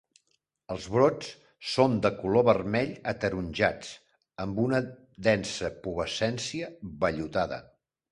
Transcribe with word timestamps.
Els 0.75 0.85
brots 0.93 1.27
són 1.73 1.99
de 2.05 2.09
color 2.21 2.45
vermell 2.47 2.93
ataronjat 3.11 3.89
amb 4.47 4.63
una 4.63 4.79
densa 5.29 5.71
pubescència 5.85 6.71
vellutada. 7.05 7.61